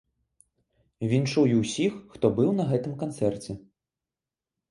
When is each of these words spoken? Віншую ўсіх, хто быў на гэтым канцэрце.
Віншую 1.11 1.43
ўсіх, 1.63 1.93
хто 2.15 2.25
быў 2.39 2.49
на 2.59 2.65
гэтым 2.71 2.93
канцэрце. 3.05 3.51